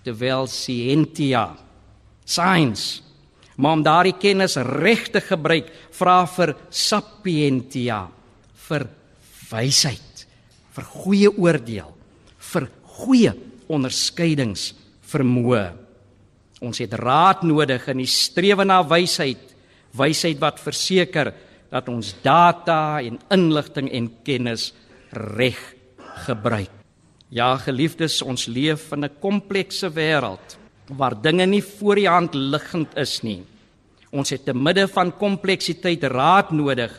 terwyl 0.04 0.46
scientia 0.50 1.48
science. 2.26 3.02
Maar 3.56 3.78
om 3.78 3.84
daardie 3.86 4.16
kennis 4.18 4.56
reg 4.58 5.08
te 5.14 5.22
gebruik, 5.22 5.70
vra 5.94 6.24
vir 6.26 6.56
sapientia, 6.74 8.08
vir 8.68 8.88
wysheid, 9.52 10.26
vir 10.74 10.88
goeie 10.90 11.30
oordeel, 11.30 11.92
vir 12.54 12.70
goeie 12.98 13.34
onderskeidings 13.70 14.72
vermoë. 15.14 15.66
Ons 16.64 16.80
het 16.82 16.96
raad 16.98 17.44
nodig 17.46 17.86
in 17.92 18.02
die 18.02 18.10
strewe 18.10 18.66
na 18.66 18.82
wysheid, 18.88 19.52
wysheid 19.94 20.40
wat 20.42 20.62
verseker 20.64 21.34
dat 21.74 21.90
ons 21.90 22.14
data 22.24 23.02
en 23.04 23.20
inligting 23.34 23.92
en 23.94 24.10
kennis 24.26 24.72
reg 25.14 25.60
gebruik. 26.26 26.72
Ja, 27.34 27.56
geliefdes, 27.58 28.22
ons 28.22 28.48
leef 28.48 28.92
in 28.94 29.06
'n 29.06 29.20
komplekse 29.20 29.90
wêreld 29.90 30.63
waar 30.88 31.16
dinge 31.22 31.46
nie 31.48 31.64
voor 31.64 31.96
die 32.00 32.10
hand 32.10 32.36
liggend 32.36 32.96
is 33.00 33.22
nie. 33.24 33.42
Ons 34.14 34.34
het 34.34 34.46
te 34.46 34.54
midde 34.54 34.86
van 34.92 35.14
kompleksiteit 35.18 36.04
raad 36.12 36.52
nodig 36.52 36.94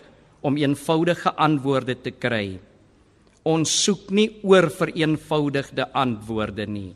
om 0.44 0.56
eenvoudige 0.60 1.32
antwoorde 1.40 1.94
te 2.02 2.10
kry. 2.10 2.58
Ons 3.44 3.72
soek 3.84 4.10
nie 4.10 4.30
oor 4.42 4.70
vereenvoudigde 4.72 5.86
antwoorde 5.92 6.66
nie. 6.66 6.92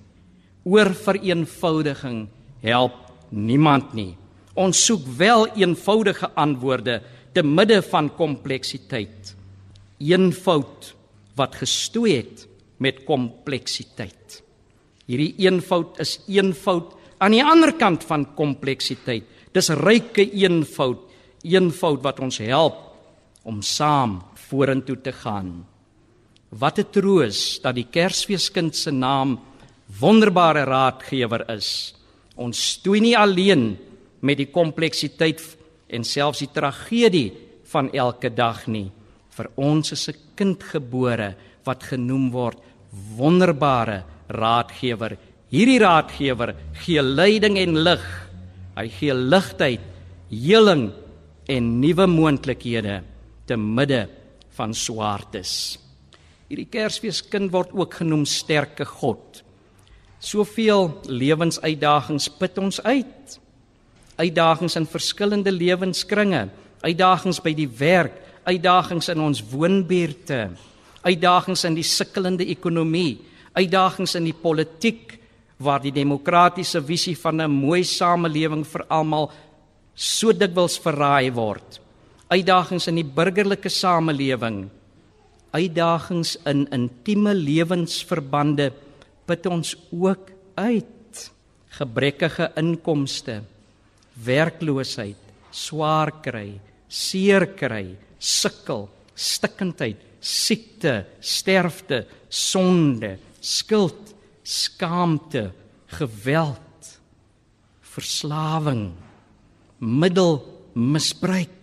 Oor 0.65 0.91
vereenvoudiging 0.97 2.27
help 2.65 2.97
niemand 3.31 3.95
nie. 3.95 4.17
Ons 4.59 4.81
soek 4.89 5.05
wel 5.21 5.47
eenvoudige 5.61 6.33
antwoorde 6.35 6.99
te 7.33 7.45
midde 7.45 7.83
van 7.93 8.09
kompleksiteit. 8.17 9.35
Eenvoud 10.03 10.95
wat 11.39 11.61
gestoei 11.61 12.17
het 12.19 12.47
met 12.83 13.05
kompleksiteit. 13.07 14.18
Hierdie 15.09 15.35
eenvoud 15.41 15.97
is 16.05 16.19
eenvoud 16.29 16.93
aan 17.19 17.33
die 17.33 17.43
ander 17.43 17.73
kant 17.81 18.05
van 18.05 18.27
kompleksiteit. 18.37 19.25
Dis 19.57 19.71
ryke 19.73 20.23
eenvoud, 20.23 21.01
eenvoud 21.49 22.05
wat 22.05 22.21
ons 22.21 22.39
help 22.45 22.85
om 23.49 23.63
saam 23.65 24.19
vorentoe 24.51 24.99
te 25.01 25.13
gaan. 25.13 25.65
Wat 26.51 26.79
'n 26.79 26.93
troos 26.93 27.61
dat 27.63 27.75
die 27.75 27.89
Kersfeeskind 27.91 28.77
se 28.77 28.91
naam 28.91 29.41
wonderbare 30.01 30.65
raadgewer 30.65 31.45
is. 31.51 31.95
Ons 32.37 32.73
stoei 32.73 33.01
nie 33.01 33.17
alleen 33.17 33.79
met 34.21 34.37
die 34.37 34.51
kompleksiteit 34.53 35.41
en 35.89 36.05
selfs 36.05 36.39
die 36.39 36.53
tragedie 36.53 37.33
van 37.65 37.91
elke 37.93 38.31
dag 38.31 38.67
nie. 38.67 38.91
Vir 39.31 39.51
ons 39.57 39.93
is 39.93 40.09
'n 40.09 40.17
kind 40.37 40.63
gebore 40.63 41.35
wat 41.65 41.83
genoem 41.83 42.31
word 42.31 42.59
wonderbare 43.17 44.05
raadgewer. 44.29 45.17
Hierdie 45.53 45.81
raadgewer 45.81 46.55
gee 46.85 47.03
leiding 47.03 47.59
en 47.59 47.77
lig. 47.85 48.07
Hy 48.77 48.87
gee 48.99 49.15
ligtheid, 49.15 49.85
heling 50.31 50.91
en 51.49 51.69
nuwe 51.81 52.07
moontlikhede 52.07 53.01
te 53.49 53.57
midde 53.57 54.07
van 54.59 54.75
swaartes. 54.75 55.79
Hierdie 56.49 56.69
Kersfeeskind 56.71 57.53
word 57.53 57.73
ook 57.77 57.99
genoem 58.01 58.25
sterke 58.29 58.87
God. 58.89 59.43
Soveel 60.19 60.91
lewensuitdagings 61.07 62.29
put 62.39 62.59
ons 62.59 62.81
uit. 62.83 63.39
Uitdagings 64.19 64.75
in 64.81 64.89
verskillende 64.91 65.53
lewenskringe, 65.55 66.49
uitdagings 66.83 67.39
by 67.45 67.53
die 67.55 67.69
werk, 67.79 68.17
uitdagings 68.49 69.11
in 69.13 69.21
ons 69.23 69.43
woonbuurte, 69.53 70.49
uitdagings 71.05 71.63
in 71.69 71.77
die 71.79 71.87
sukkelende 71.87 72.47
ekonomie, 72.51 73.21
uitdagings 73.59 74.15
in 74.19 74.29
die 74.29 74.37
politiek 74.37 75.17
waar 75.59 75.83
die 75.83 75.93
demokratiese 75.95 76.81
visie 76.83 77.17
van 77.19 77.41
'n 77.43 77.51
mooi 77.51 77.83
samelewing 77.85 78.65
vir 78.65 78.85
almal 78.89 79.31
so 79.95 80.33
dikwels 80.33 80.79
verraai 80.79 81.31
word. 81.35 81.81
Uitdagings 82.31 82.87
in 82.89 83.01
die 83.01 83.05
burgerlike 83.05 83.69
samelewing. 83.69 84.71
Uitdagings 85.53 86.37
in 86.47 86.69
intieme 86.71 87.35
lewensverbande 87.35 88.73
put 89.27 89.47
ons 89.47 89.75
ook 89.91 90.31
uit. 90.55 91.31
Gebrekkige 91.79 92.53
inkomste, 92.57 93.43
werkloosheid, 94.25 95.17
swaar 95.51 96.11
kry, 96.23 96.61
seer 96.89 97.47
kry, 97.47 97.97
sukkel, 98.19 98.89
stikkindheid, 99.15 100.01
siekte, 100.21 101.07
sterfte, 101.21 102.07
sonde, 102.29 103.19
skuld, 103.41 104.15
skaamte, 104.45 105.53
geweld, 105.87 106.99
verslawing, 107.81 108.93
middelmisbruik, 109.79 111.59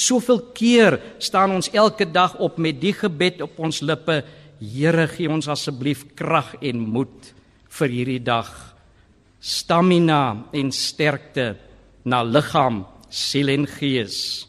Soveel 0.00 0.40
keer 0.56 0.96
staan 1.20 1.52
ons 1.52 1.68
elke 1.76 2.06
dag 2.08 2.36
op 2.40 2.58
met 2.58 2.78
die 2.80 2.94
gebed 2.96 3.42
op 3.44 3.58
ons 3.60 3.82
lippe: 3.84 4.22
Here, 4.60 5.06
gee 5.08 5.28
ons 5.28 5.48
asseblief 5.50 6.06
krag 6.16 6.54
en 6.60 6.80
moed 6.94 7.32
vir 7.78 7.92
hierdie 7.92 8.22
dag. 8.22 8.48
Stamina 9.40 10.46
en 10.52 10.72
sterkte 10.72 11.54
na 12.04 12.22
liggaam, 12.24 12.84
siel 13.08 13.52
en 13.52 13.66
gees. 13.66 14.46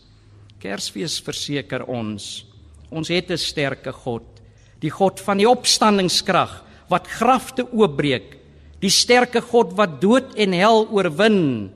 Kersfees 0.62 1.18
verseker 1.24 1.88
ons, 1.88 2.46
ons 2.92 3.08
het 3.08 3.32
'n 3.32 3.38
sterke 3.38 3.92
God, 3.92 4.41
die 4.82 4.91
God 4.94 5.22
van 5.22 5.41
die 5.41 5.50
opstandingskrag 5.50 6.58
wat 6.91 7.08
grafte 7.08 7.67
oopbreek, 7.70 8.38
die 8.82 8.91
sterke 8.91 9.44
God 9.46 9.76
wat 9.78 10.00
dood 10.02 10.34
en 10.41 10.56
hel 10.58 10.88
oorwin 10.89 11.70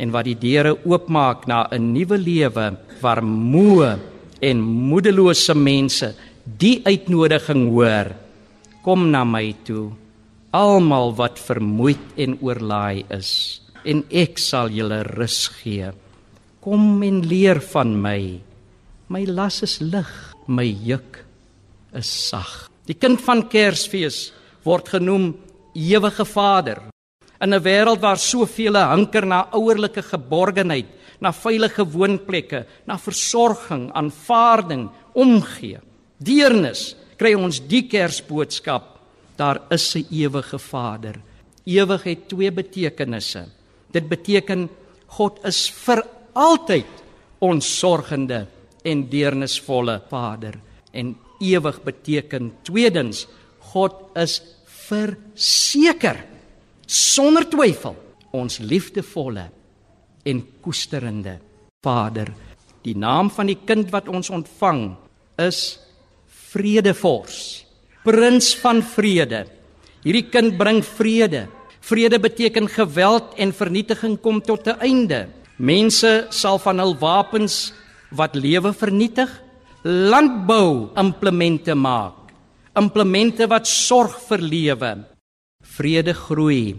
en 0.00 0.12
wat 0.12 0.28
die 0.28 0.36
deure 0.36 0.76
oopmaak 0.84 1.48
na 1.48 1.68
'n 1.72 1.92
nuwe 1.92 2.18
lewe 2.18 2.76
waar 3.00 3.22
moe 3.24 3.98
en 4.40 4.60
moedelose 4.60 5.54
mense 5.54 6.14
die 6.44 6.82
uitnodiging 6.84 7.70
hoor. 7.70 8.14
Kom 8.82 9.10
na 9.10 9.24
my 9.24 9.54
toe 9.64 9.92
almal 10.52 11.14
wat 11.16 11.38
vermoeid 11.38 12.04
en 12.16 12.36
oorlaai 12.42 13.04
is 13.10 13.60
en 13.84 14.04
ek 14.10 14.38
sal 14.38 14.68
julle 14.68 15.02
rus 15.02 15.48
gee. 15.48 15.90
Kom 16.60 17.02
en 17.02 17.22
leer 17.26 17.60
van 17.60 17.96
my. 18.02 18.40
My 19.08 19.24
las 19.24 19.62
is 19.62 19.80
lig 19.80 20.10
my 20.46 20.66
juk 20.66 21.24
is 21.94 22.28
sag 22.28 22.70
die 22.86 22.98
kind 22.98 23.20
van 23.20 23.48
kersfees 23.48 24.32
word 24.64 24.88
genoem 24.88 25.32
ewige 25.74 26.24
Vader 26.24 26.92
in 27.42 27.54
'n 27.54 27.62
wêreld 27.62 28.00
waar 28.00 28.18
soveel 28.18 28.76
hanker 28.76 29.26
na 29.26 29.48
ouerlike 29.50 30.02
geborgenheid, 30.02 30.86
na 31.20 31.32
veilige 31.32 31.84
woonplekke, 31.84 32.66
na 32.86 32.98
versorging, 32.98 33.90
aanvaarding, 33.92 34.88
omgee, 35.14 35.78
deernis, 36.18 36.94
kry 37.18 37.34
ons 37.34 37.60
die 37.60 37.82
Kersboodskap. 37.88 38.98
Daar 39.36 39.60
is 39.70 39.96
'n 39.96 40.06
ewige 40.10 40.58
Vader. 40.58 41.20
Ewig 41.64 42.02
het 42.02 42.28
twee 42.28 42.50
betekenisse. 42.50 43.48
Dit 43.92 44.08
beteken 44.08 44.68
God 45.06 45.44
is 45.44 45.70
vir 45.70 46.06
altyd 46.32 46.86
ons 47.40 47.78
sorgende 47.78 48.46
en 48.84 49.08
deernisvolle 49.08 50.02
Vader 50.08 50.54
en 50.92 51.16
ewig 51.42 51.82
beteken 51.84 52.52
tweedens 52.62 53.26
God 53.72 54.14
is 54.18 54.40
verseker 54.88 56.20
sonder 56.86 57.46
twyfel 57.48 57.96
ons 58.32 58.58
liefdevolle 58.60 59.48
en 60.24 60.42
koesterende 60.62 61.38
Vader. 61.82 62.30
Die 62.82 62.94
naam 62.98 63.30
van 63.30 63.50
die 63.50 63.58
kind 63.58 63.90
wat 63.94 64.08
ons 64.10 64.30
ontvang 64.30 64.92
is 65.42 65.78
Vredevors, 66.52 67.64
Prins 68.04 68.52
van 68.60 68.82
Vrede. 68.84 69.46
Hierdie 70.02 70.26
kind 70.30 70.56
bring 70.58 70.82
vrede. 70.82 71.46
Vrede 71.82 72.18
beteken 72.18 72.66
geweld 72.70 73.36
en 73.38 73.54
vernietiging 73.54 74.18
kom 74.20 74.40
tot 74.42 74.66
'n 74.66 74.80
einde. 74.80 75.28
Mense 75.56 76.26
sal 76.30 76.58
van 76.58 76.78
hul 76.78 76.94
wapens 76.98 77.72
wat 78.10 78.34
lewe 78.34 78.72
vernietig, 78.72 79.30
landbou 79.82 80.92
implemente 80.96 81.74
maak. 81.74 82.30
Implemente 82.78 83.46
wat 83.50 83.66
sorg 83.68 84.14
vir 84.28 84.40
lewe 84.40 84.92
vrede 85.62 86.12
groei 86.14 86.74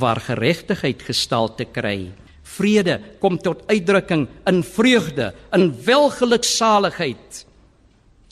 waar 0.00 0.20
geregtigheid 0.22 1.02
gestalte 1.02 1.66
kry. 1.68 2.10
Vrede 2.56 2.98
kom 3.22 3.38
tot 3.38 3.62
uitdrukking 3.70 4.26
in 4.48 4.62
vreugde, 4.66 5.30
in 5.54 5.70
welgeluksaligheid, 5.86 7.44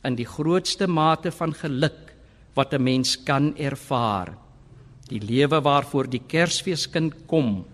in 0.05 0.17
die 0.19 0.27
grootste 0.27 0.89
mate 0.89 1.31
van 1.35 1.55
geluk 1.55 2.15
wat 2.55 2.75
'n 2.75 2.83
mens 2.83 3.17
kan 3.17 3.55
ervaar. 3.57 4.35
Die 5.09 5.21
lewe 5.21 5.61
waarvoor 5.61 6.11
die 6.11 6.23
Kersfeeskind 6.27 7.15
kom, 7.27 7.65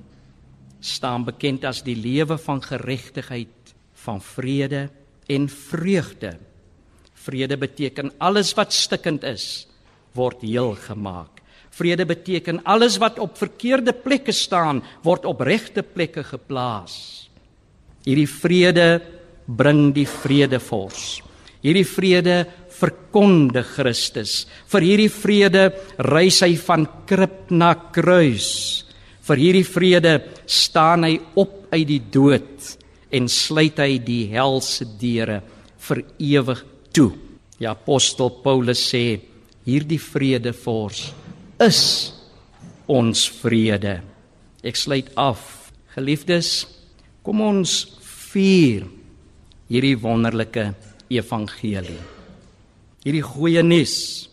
staan 0.80 1.24
bekend 1.24 1.64
as 1.64 1.82
die 1.82 1.96
lewe 1.96 2.38
van 2.38 2.62
geregtigheid, 2.62 3.74
van 3.94 4.20
vrede 4.20 4.90
en 5.30 5.48
vreugde. 5.48 6.36
Vrede 7.24 7.56
beteken 7.56 8.12
alles 8.18 8.52
wat 8.58 8.72
stikkend 8.72 9.24
is, 9.24 9.66
word 10.12 10.44
heel 10.44 10.74
gemaak. 10.76 11.40
Vrede 11.74 12.06
beteken 12.06 12.60
alles 12.62 13.00
wat 13.02 13.18
op 13.18 13.38
verkeerde 13.38 13.94
plekke 13.96 14.32
staan 14.32 14.82
word 15.02 15.24
op 15.26 15.40
regte 15.42 15.82
plekke 15.82 16.22
geplaas. 16.22 17.26
Hierdie 18.04 18.28
vrede 18.28 18.88
bring 19.46 19.88
die 19.96 20.06
vredevors. 20.06 21.18
Hierdie 21.64 21.86
vrede 21.88 22.44
verkondig 22.74 23.66
Christus. 23.78 24.44
Vir 24.68 24.84
hierdie 24.84 25.10
vrede 25.10 25.64
reis 26.04 26.42
hy 26.44 26.52
van 26.60 26.84
krib 27.08 27.50
na 27.50 27.72
kruis. 27.74 28.84
Vir 29.24 29.40
hierdie 29.40 29.66
vrede 29.66 30.18
staan 30.44 31.08
hy 31.08 31.16
op 31.40 31.62
uit 31.72 31.88
die 31.88 32.02
dood 32.12 32.74
en 33.10 33.28
sluit 33.28 33.78
hy 33.78 33.98
die 33.98 34.24
helse 34.32 34.86
deure 35.00 35.40
vir 35.88 36.02
ewig 36.18 36.64
toe. 36.94 37.12
Die 37.58 37.68
apostel 37.70 38.30
Paulus 38.44 38.82
sê 38.90 39.20
hierdie 39.64 40.00
vredevors 40.00 41.12
is 41.62 41.82
ons 42.90 43.26
vrede. 43.40 44.00
Ek 44.64 44.76
sluit 44.76 45.10
af. 45.16 45.70
Geliefdes, 45.94 46.64
kom 47.22 47.40
ons 47.44 47.84
vier 48.02 48.88
hierdie 49.70 49.96
wonderlike 50.00 50.72
evangelie. 51.12 52.00
Hierdie 53.04 53.22
goeie 53.22 53.62
nuus. 53.62 54.28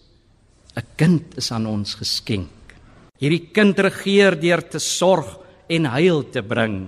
'n 0.76 0.84
Kind 0.98 1.38
is 1.38 1.52
aan 1.52 1.68
ons 1.68 1.96
geskenk. 2.00 2.50
Hierdie 3.20 3.52
kind 3.54 3.78
regeer 3.78 4.40
deur 4.40 4.62
te 4.62 4.80
sorg 4.80 5.38
en 5.70 5.86
heil 5.86 6.24
te 6.32 6.42
bring. 6.42 6.88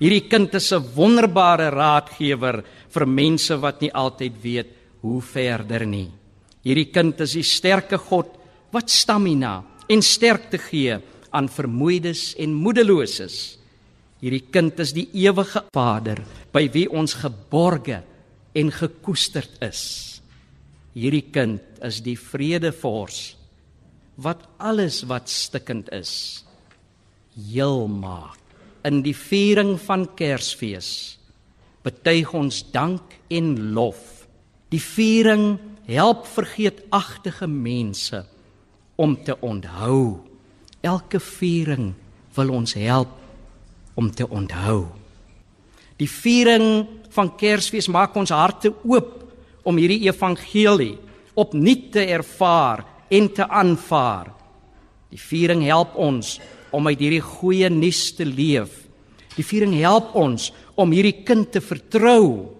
Hierdie 0.00 0.28
kind 0.32 0.54
is 0.54 0.72
'n 0.72 0.80
wonderbare 0.96 1.68
raadgewer 1.70 2.64
vir 2.88 3.06
mense 3.06 3.54
wat 3.60 3.82
nie 3.82 3.92
altyd 3.92 4.34
weet 4.42 4.70
hoe 5.02 5.20
verder 5.20 5.86
nie. 5.86 6.10
Hierdie 6.64 6.90
kind 6.92 7.20
is 7.20 7.32
die 7.32 7.44
sterke 7.44 7.98
God 7.98 8.26
wat 8.72 8.88
stamina 8.88 9.62
en 9.88 10.02
sterkte 10.02 10.58
gee 10.58 10.96
aan 11.30 11.48
vermoeides 11.48 12.34
en 12.38 12.54
moedeloses. 12.54 13.58
Hierdie 14.20 14.50
kind 14.50 14.78
is 14.80 14.92
die 14.92 15.08
ewige 15.12 15.64
Vader 15.74 16.24
by 16.52 16.68
wie 16.72 16.88
ons 16.88 17.14
geborge 17.14 18.02
en 18.54 18.70
gekoesterd 18.70 19.60
is. 19.62 19.82
Hierdie 20.94 21.28
kind 21.30 21.60
is 21.84 22.00
die 22.00 22.16
vredevors 22.16 23.36
wat 24.16 24.48
alles 24.58 25.04
wat 25.08 25.28
stikkend 25.28 25.88
is 25.92 26.44
heel 27.36 27.86
maak. 27.88 28.39
In 28.86 29.02
die 29.04 29.16
viering 29.16 29.74
van 29.80 30.06
Kersfees 30.16 31.18
betuig 31.84 32.32
ons 32.36 32.62
dank 32.72 33.16
en 33.28 33.72
lof. 33.76 34.24
Die 34.72 34.80
viering 34.80 35.58
help 35.88 36.24
vergeetagtige 36.28 37.48
mense 37.50 38.22
om 38.96 39.16
te 39.24 39.36
onthou. 39.40 40.20
Elke 40.80 41.20
viering 41.20 41.92
wil 42.36 42.52
ons 42.56 42.72
help 42.78 43.12
om 44.00 44.08
te 44.10 44.28
onthou. 44.28 44.86
Die 46.00 46.08
viering 46.08 46.86
van 47.12 47.34
Kersfees 47.36 47.90
maak 47.92 48.16
ons 48.16 48.32
harte 48.32 48.72
oop 48.84 49.16
om 49.68 49.76
hierdie 49.76 50.06
evangelie 50.06 50.94
opnuut 51.36 51.90
te 51.92 52.06
ervaar 52.08 52.86
en 53.12 53.28
te 53.32 53.44
aanvaar. 53.44 54.30
Die 55.10 55.20
viering 55.20 55.66
help 55.66 55.96
ons 56.00 56.38
om 56.74 56.86
uit 56.86 57.00
hierdie 57.00 57.24
goeie 57.24 57.70
nuus 57.72 58.10
te 58.16 58.26
leef. 58.26 58.72
Die 59.36 59.46
viering 59.46 59.76
help 59.80 60.14
ons 60.18 60.50
om 60.78 60.92
hierdie 60.94 61.22
kind 61.26 61.50
te 61.52 61.62
vertrou. 61.62 62.50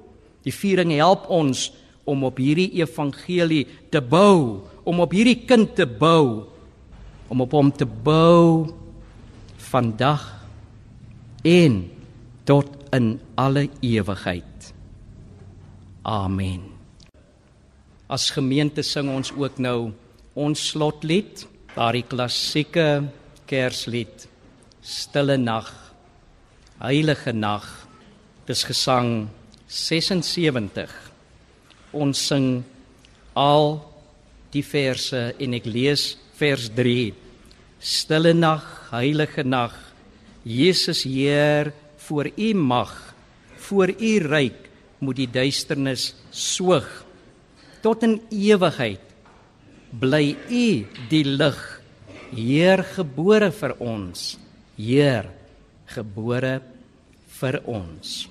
Die 0.47 0.55
viering 0.55 0.93
help 0.97 1.29
ons 1.31 1.69
om 2.09 2.25
op 2.27 2.41
hierdie 2.41 2.71
evangelie 2.81 3.67
te 3.93 4.01
bou 4.03 4.67
om 4.89 5.03
op 5.05 5.13
hierdie 5.15 5.43
kind 5.47 5.75
te 5.77 5.87
bou 5.87 6.49
om 7.31 7.45
op 7.45 7.53
hom 7.55 7.71
te 7.71 7.87
bou 7.87 8.67
vandag 9.71 10.25
en 11.47 11.85
tot 12.49 12.73
in 12.97 13.13
alle 13.39 13.69
ewigheid. 13.87 14.73
Amen. 16.03 16.65
As 18.11 18.33
gemeente 18.35 18.83
sing 18.83 19.13
ons 19.13 19.31
ook 19.31 19.61
nou 19.63 19.93
ons 20.35 20.65
slotlied, 20.73 21.45
daardie 21.77 22.03
klassieke 22.09 23.05
Kerslied 23.51 24.29
Stille 24.81 25.35
nag, 25.37 25.67
Heilige 26.79 27.33
nag. 27.35 27.65
Dis 28.47 28.63
gesang 28.63 29.27
76. 29.67 30.93
Ons 31.91 32.21
sing 32.31 32.63
al 33.35 33.75
die 34.55 34.63
verse 34.63 35.25
en 35.35 35.57
ek 35.59 35.67
lees 35.67 36.05
vers 36.39 36.69
3. 36.79 37.11
Stille 37.83 38.37
nag, 38.39 38.63
heilige 38.93 39.43
nag. 39.43 39.75
Jesus 40.47 41.03
Heer, 41.11 41.73
voor 42.07 42.31
U 42.31 42.53
mag, 42.55 42.95
voor 43.67 43.91
U 43.91 44.13
ryk 44.31 44.71
moet 45.03 45.25
die 45.25 45.29
duisternis 45.31 46.13
soog. 46.31 46.87
Tot 47.83 48.07
in 48.07 48.21
ewigheid 48.31 49.03
bly 49.99 50.37
U 50.39 50.65
die 51.11 51.25
lig, 51.27 51.80
Heer 52.31 52.85
gebore 52.87 53.51
vir 53.51 53.73
ons. 53.83 54.39
Heer 54.79 55.27
gebore 55.91 56.61
vir 57.41 57.59
ons. 57.67 58.29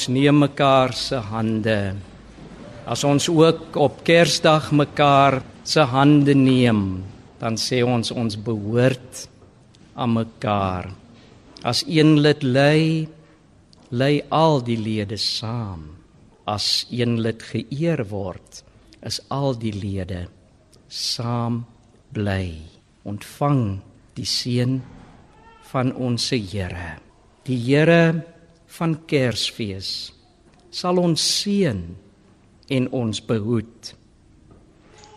Ons 0.00 0.08
neem 0.08 0.38
mekaar 0.40 0.94
se 0.96 1.18
hande. 1.28 1.92
As 2.88 3.02
ons 3.04 3.26
ook 3.28 3.76
op 3.76 3.98
Kersdag 4.00 4.70
mekaar 4.72 5.42
se 5.60 5.84
hande 5.84 6.32
neem, 6.32 7.04
dan 7.36 7.58
sê 7.60 7.82
ons 7.84 8.08
ons 8.08 8.38
behoort 8.40 9.28
aan 9.92 10.14
mekaar. 10.14 10.88
As 11.60 11.84
een 11.84 12.16
lid 12.24 12.40
ly, 12.40 13.04
ly 13.92 14.24
al 14.32 14.64
die 14.64 14.78
lede 14.80 15.20
saam. 15.20 15.84
As 16.48 16.88
een 16.88 17.20
lid 17.20 17.44
geëer 17.44 18.00
word, 18.08 18.64
is 19.04 19.20
al 19.28 19.52
die 19.52 19.76
lede 19.76 20.30
saam 20.88 21.66
bly. 22.16 22.56
Ontvang 23.04 23.82
die 24.16 24.24
seën 24.24 24.80
van 25.68 25.92
ons 25.92 26.32
Here. 26.32 26.96
Die 27.44 27.60
Here 27.68 28.24
van 28.78 28.96
Kersfees 29.10 30.10
sal 30.70 31.00
ons 31.02 31.22
seën 31.42 31.80
en 32.70 32.86
ons 32.94 33.20
behoed. 33.26 33.94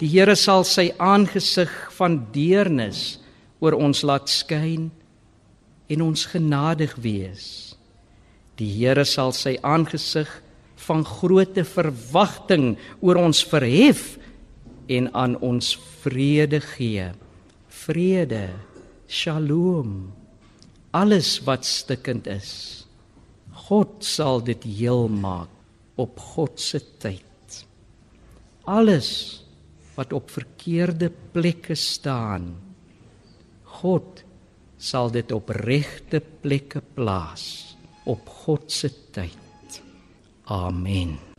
Die 0.02 0.10
Here 0.10 0.36
sal 0.36 0.66
sy 0.66 0.90
aangesig 0.98 1.72
van 1.96 2.18
deernis 2.34 3.22
oor 3.64 3.78
ons 3.78 4.02
laat 4.04 4.32
skyn 4.32 4.90
en 5.94 6.02
ons 6.04 6.26
genadig 6.34 6.96
wees. 7.00 7.46
Die 8.58 8.70
Here 8.74 9.06
sal 9.06 9.32
sy 9.38 9.56
aangesig 9.62 10.30
van 10.84 11.06
groote 11.08 11.64
verwagting 11.68 12.74
oor 13.00 13.22
ons 13.22 13.44
verhef 13.48 14.18
en 14.92 15.08
aan 15.16 15.38
ons 15.46 15.76
vrede 16.04 16.60
gee. 16.74 17.12
Vrede, 17.84 18.50
Shalom. 19.08 20.12
Alles 20.92 21.38
wat 21.46 21.66
stikkend 21.66 22.28
is. 22.28 22.83
God 23.64 24.04
sal 24.04 24.44
dit 24.44 24.66
heel 24.68 25.08
maak 25.08 25.50
op 25.96 26.20
God 26.20 26.60
se 26.60 26.82
tyd. 27.00 27.64
Alles 28.68 29.10
wat 29.96 30.14
op 30.14 30.32
verkeerde 30.34 31.12
plekke 31.36 31.76
staan, 31.78 32.50
God 33.80 34.24
sal 34.78 35.12
dit 35.14 35.32
op 35.32 35.54
regte 35.64 36.20
plekke 36.44 36.82
plaas 36.96 37.76
op 38.10 38.28
God 38.44 38.72
se 38.72 38.92
tyd. 39.16 39.84
Amen. 40.44 41.33